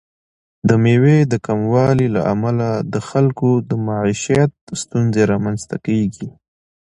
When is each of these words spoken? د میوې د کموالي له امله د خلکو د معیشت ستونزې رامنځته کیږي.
د 0.67 0.69
میوې 0.83 1.19
د 1.31 1.33
کموالي 1.47 2.07
له 2.15 2.21
امله 2.33 2.67
د 2.93 2.95
خلکو 3.09 3.49
د 3.69 3.71
معیشت 3.87 4.51
ستونزې 4.81 5.23
رامنځته 5.31 5.75
کیږي. 5.85 6.27